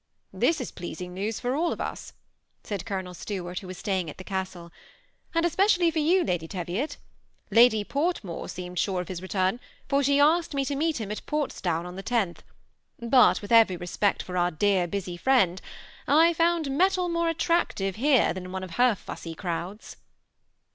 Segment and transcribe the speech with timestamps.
[0.35, 2.13] ^ This is pleasing news for all of us,"
[2.63, 4.71] said Cdooel Stuart, who was staying at the castle,
[5.35, 6.97] ^ and eapeciaJij' for 70a, Ladj TevioL
[7.51, 11.23] Ladj Fortmore seemed sure of his retarm for she asked me to meet him at
[11.27, 12.39] Portsdown on the lOtb;
[12.99, 15.59] but, with every respect for our dear boajr firiecid,
[16.07, 19.97] I found ^metal more attractive' here than in one of her fussy crowds."